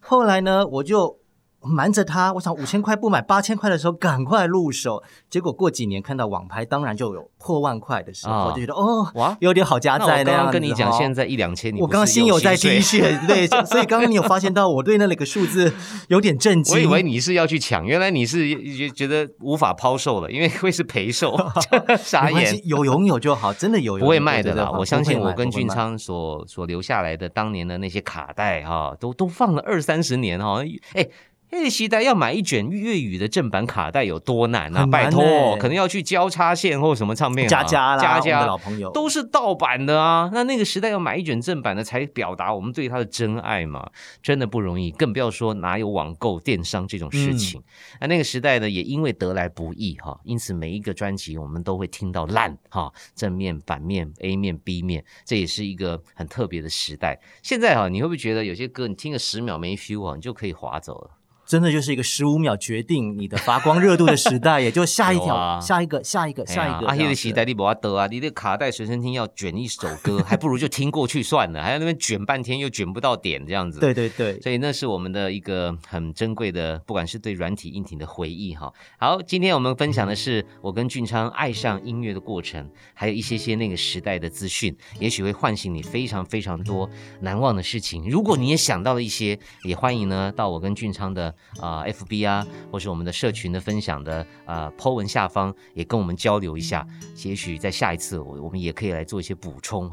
[0.00, 1.21] 后来呢，我就。
[1.64, 5.02] 瞒着他，我想五千块不买，八千块的时候赶快入手。
[5.30, 15.72] 结果过几年看到网拍，当然就有破万块的时候，就觉得哦，哇，有点好加在那样跟你讲，现在一两千，我刚刚心有在滴血， 对，所以刚刚你有发现到我对那里个数字
[16.08, 16.74] 有点震惊。
[16.74, 21.36] 我以为你是要去抢，原来你是觉觉得无法抛售了，因为会是赔售。
[22.02, 24.70] 傻眼，有拥有就好，真的有不会卖的啦。
[24.70, 30.60] 我相信我跟俊昌所所留下来的当年的那些卡带哈，都都放了二三十年哈，
[30.94, 31.08] 哎。
[31.52, 34.86] 那个时代要买一卷粤语的正版卡带有多难啊！
[34.86, 35.22] 拜托，
[35.58, 40.30] 可能要去交叉线或什么唱片家家家家老朋友都是盗版的啊！
[40.32, 43.90] 那那个时代要买一卷正版的，才表达我们对他的真爱嘛，
[44.22, 44.90] 真的不容易。
[44.92, 47.62] 更不要说哪有网购电商这种事情。
[48.00, 57.20] 那那个时代呢，也因为得来不易哈，因此每一个专辑我们都会听到烂哈，正面、反面、A 面、B 面，这也是一个很特别的时代。
[57.42, 61.10] 现在哈，你会不会觉得有些歌你听个十秒没 feel 啊，你就可以划走了？
[61.52, 66.86] 真的就是一个十五秒决定你的发光热度的时代， 也就下一条、下一个、下一个、下一个。
[66.86, 68.06] 阿黑的时代你不要得啊！
[68.06, 73.80] 你的卡带随身听要卷一首歌，还不如就听过去算了， 还要那边卷半天又卷不到点这样子。
[73.80, 78.72] 对对对，所以那是我们的一个很珍贵的，不管是对软体硬体的回忆哈。
[78.98, 86.88] 好，今天我们分享的是我跟俊昌爱上音乐的过程，还有一些些那个时代的资讯，也许会唤醒你非常非常多
[87.20, 88.08] 难忘的事情。
[88.08, 91.34] 如果你也想到了一些，也欢迎呢到我跟俊昌的。
[91.60, 96.86] 啊 fb 啊或是我们的社群的分享的啊 po 文下方也跟我们交流一下
[97.24, 99.92] 也许在下一次我我们也可以来做一些补充。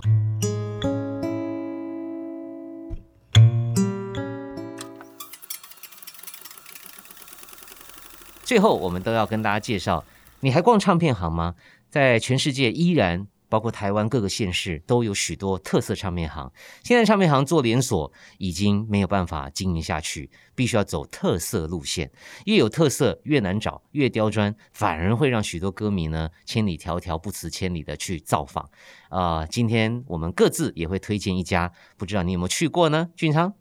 [8.43, 10.03] 最后我们都要跟大家介绍
[10.39, 11.55] 你还逛唱片行吗？
[11.89, 16.51] 在全世界依然包括台湾各个县市都有许多特色唱片行。
[16.83, 22.11] 现在唱片行做连锁已经没有办法经营下去，必须要走特色路线。
[22.45, 28.69] 越有特色越难找，越刁钻，反而会让许多歌迷呢千里迢迢不辞千里的去造访。
[29.09, 33.09] 啊，今天我们各自也会推荐一家，不知道你有没有去过呢？
[33.15, 33.55] 俊昌，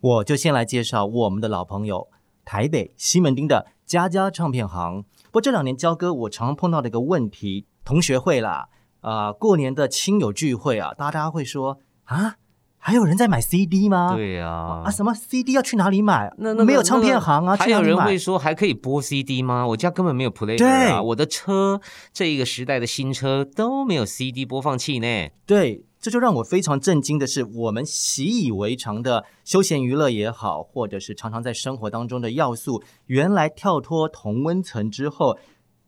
[0.00, 2.08] 我就先来介绍我们的老朋友
[2.44, 5.04] 台北西门町的家家唱片行。
[5.24, 8.70] 不过这两年交歌我常碰到的一个问题，同学会啦。
[9.00, 12.36] 啊，过年的亲友聚会啊，大家会说啊，
[12.76, 14.14] 还有人在买 CD 吗？
[14.14, 16.32] 对呀，啊，什么 CD 要去哪里买？
[16.38, 17.56] 那没有唱片行啊？
[17.56, 19.66] 还有人会说还可以播 CD 吗？
[19.66, 21.80] 我家根本没有 player 啊，我的车
[22.12, 25.28] 这一个时代的新车都没有 CD 播放器呢。
[25.46, 35.38] 对，这就让我非常震惊的是，我们习以为常的休闲娱乐也好，或者是常常在生活当中的要素，原来跳脱同温层之后。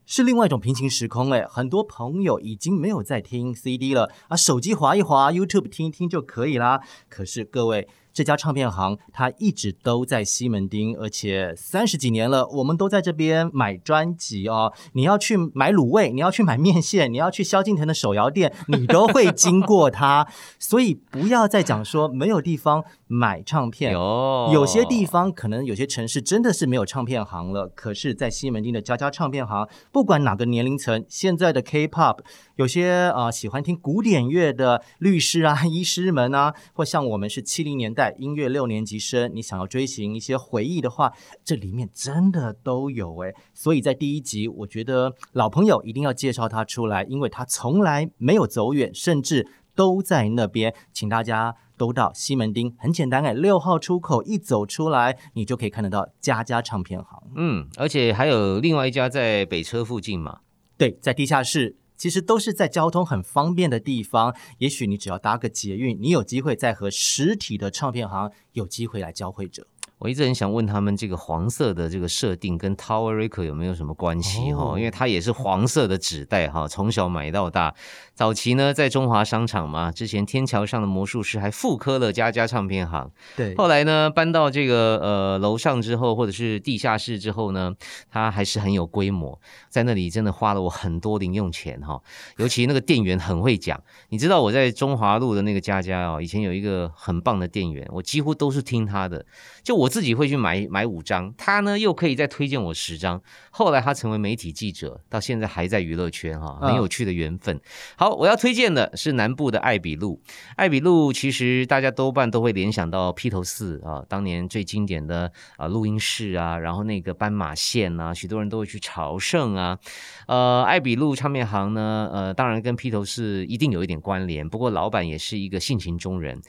[0.04, 6.80] 是另外一种平行时空诶，很多朋友已经没有在听 CD 了啊，手机滑一滑，YouTube 听一听就可以啦。
[7.08, 7.88] 可是各位。
[8.12, 14.72] 这家唱片行，它一直都在西门町，而且三十几年了，我们都在这边买专辑哦。
[14.92, 20.26] 你要去买卤味，你要去买面线，你要去萧敬腾的手摇店，你都会经过它。
[20.60, 23.92] 所以不要再讲说没有地方买唱片。
[23.92, 32.18] 有有些地方可能有些城市真的是没有唱片行了，可是，在西门町的家家唱片行，不管哪个年龄层，现在的 K-pop，
[32.56, 38.01] 有些啊喜欢听古典乐的律师啊、医师们啊，或像我们是七零年代。
[38.02, 41.12] 在音乐六年级生，你想要追寻一些回忆的话，
[41.44, 43.32] 这里面真的都有诶。
[43.54, 49.46] 所以在第一集，我觉得老朋友一定要介绍他出来，因为他从来没有走远，甚至
[49.76, 50.74] 都在那边。
[50.92, 57.22] 请大家都到西门町，很简单哎，六号出口一走出来，你就可以看得到家家唱片行。
[57.36, 60.40] 嗯，而且还有另外一家在北车附近嘛？
[60.76, 61.76] 对，在地下室。
[62.02, 69.68] 其实都是在交通很方便的地方，也许你只要搭个捷运，你有机会再和实体的唱片行有机会来交汇着。
[70.02, 74.76] 我一直很想问他们，这个黄色的这个设定跟 Tower Record 有没有什么关系哈？
[74.76, 77.72] 因为它也是黄色的纸袋哈，从小买到大。
[78.12, 83.08] 早期呢，在中华商场嘛，之前天桥上的魔术师还复刻了家家唱片行。
[83.36, 87.72] 对，后来呢，搬到这个呃楼上之后，或者是地下室之后呢，
[88.10, 89.40] 它还是很有规模。
[89.68, 92.02] 在那里真的花了我很多零用钱哈，
[92.38, 93.80] 尤其那个店员很会讲。
[94.08, 99.24] 你知道我在中华路的那个家家哦，以前有一个很棒的店员，我几乎都是听他的。
[99.62, 103.22] 就我自己会去买买五张，他呢又可以再推荐我十张。
[103.50, 107.60] 后来他成为媒体记者，到现在还在娱乐圈哈，很有趣的缘分。
[107.96, 110.20] 好，我要推荐的是南部的艾比路。
[110.56, 119.78] 艾比路其实大家多半都会联想到披头四啊，当年最经典的啊录音室啊，然后那个斑马线啊，许多人都会去朝圣啊。
[120.26, 126.40] 呃，艾比路唱片行呢，呃，当然跟披头士一定有一点关联，不过老板也是一个性情中人，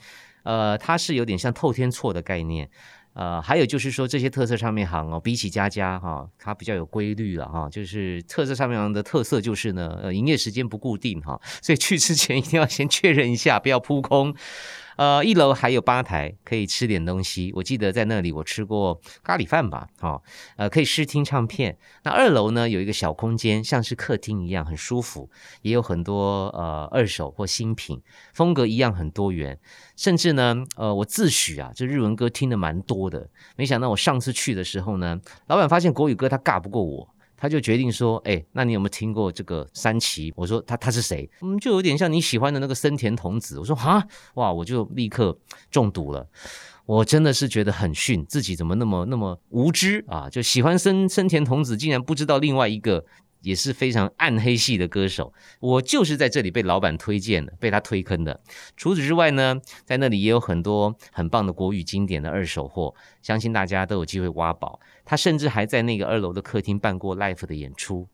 [0.44, 2.70] 呃，他是有点像透天错的概念。
[3.14, 7.70] 呃，还有就是说，这些特色唱片行哦，比起家家哈，它比较有规律了哈。
[7.70, 14.36] 就是特色唱片行的特色就是呢，呃，营业时间不固定哈，所以去之前一定要先确认一下，不要扑空。
[14.98, 17.52] 呃，一楼还有吧台，可以吃点东西。
[17.56, 20.22] 我记得在那里我吃过咖喱饭吧，哈，
[20.58, 21.78] 呃，可以试听唱片。
[22.04, 25.30] 那二楼呢，有一个小空间，像是客厅一样，很舒服，
[25.62, 28.02] 也有很多呃二手或新品，
[28.34, 29.60] 风格一样很多元。
[29.96, 33.30] 甚至呢，呃，我自诩啊，这日文歌听的蛮多的。
[33.56, 37.13] 没想到我上次去的时候呢，老板发现国语歌他尬不过我。
[37.44, 43.60] 他就决定说：“哎，那你有没有听过这个三崎？”我说：“他他是谁？”嗯，就有点像你喜欢的那个森田童子。
[43.60, 44.02] 我说：“啊，
[44.36, 45.38] 哇！”我就立刻
[45.70, 46.26] 中毒了。
[46.86, 50.30] 我真的是觉得很逊，自己怎么那么那么无知啊？
[50.30, 53.04] 就喜欢森森田童子，竟然不知道另外一个。
[53.44, 58.42] 也是非常暗黑系的歌手，我就是在这里被老板推荐的，被他推坑的。
[58.76, 64.80] 除此之外呢，在那里也有很多很棒的国语经典的二手货，相信大家都有机会挖宝。
[65.06, 68.08] 他甚至还在那个二楼的客厅办过 l i f e 的演出。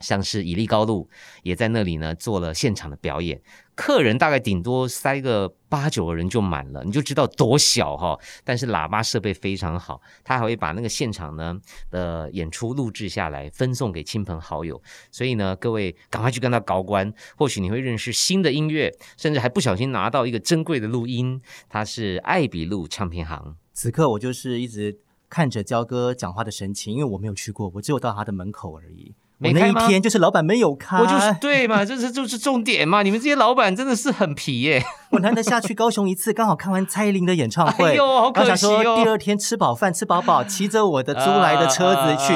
[0.00, 1.08] 像是以利高路
[1.44, 3.40] 也在那里呢，做了现场的表演，
[3.74, 8.16] 客人大概顶多塞个八九个人就满了，你就知道多小哈。
[8.44, 11.58] 但是喇叭设备非常好，他还会把那个现场呢
[11.90, 14.80] 的演出录制下来，分送给亲朋好友。
[15.10, 21.40] 所以呢，各位赶快去跟他搞关，或许你会认识新的音乐，甚至还不小心拿到一个珍贵的录音。
[21.68, 23.56] 他是艾比路唱片行。
[23.72, 24.96] 此刻我就是一直
[25.28, 29.12] 看着焦哥讲话的神情，因为我没有去过，我只有到他的门口而已。
[29.44, 29.86] 我那一没开吗？
[29.86, 33.02] 天就是老板没有开，我就是对嘛，这是就是重点嘛。
[33.02, 34.82] 你们这些老板真的是很皮耶。
[35.10, 42.32] 我难得下去高雄一次，刚好看完蔡依林的演唱会，哎呦好可惜哦想说第二天吃饱饭吃饱饱，骑着我的租来的车子去，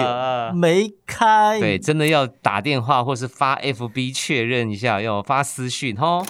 [0.54, 1.58] 没开。
[1.58, 6.24] 对，真的要打电话或是发 FB 确认一下，要发私讯哦。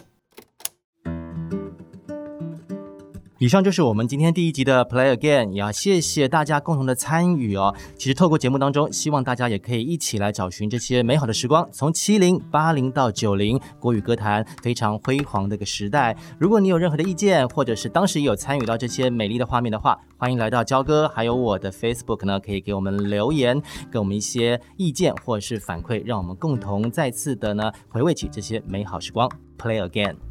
[3.40, 7.72] 以上就是我们今天第一集的 Play Again，也要谢谢大家共同的参与哦。
[7.96, 16.16] 其实透过节目当中，希望大家也可以一起来找寻这些美好的时光，从七零、八零到九零，国语歌坛非常辉煌的一个时代。
[16.36, 23.62] 如果你有任何的意见，或者是当时也有参与到这些美丽的画面的话，欢迎来到焦哥还有我的 Facebook 呢，可以给我们留言，
[23.92, 29.30] 给我们一些意见或者是反馈，让我们共同再次的呢回味起这些美好时光。
[29.56, 30.27] Play Again。